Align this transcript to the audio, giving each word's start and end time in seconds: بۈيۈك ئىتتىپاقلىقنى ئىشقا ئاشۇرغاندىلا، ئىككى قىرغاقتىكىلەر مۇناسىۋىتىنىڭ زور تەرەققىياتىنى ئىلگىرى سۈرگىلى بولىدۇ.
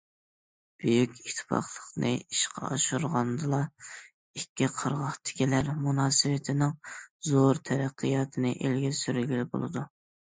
بۈيۈك 0.83 1.17
ئىتتىپاقلىقنى 1.23 2.13
ئىشقا 2.35 2.63
ئاشۇرغاندىلا، 2.69 3.59
ئىككى 4.39 4.71
قىرغاقتىكىلەر 4.79 5.69
مۇناسىۋىتىنىڭ 5.83 6.75
زور 7.29 7.63
تەرەققىياتىنى 7.71 8.57
ئىلگىرى 8.63 9.01
سۈرگىلى 9.05 9.49
بولىدۇ. 9.55 9.89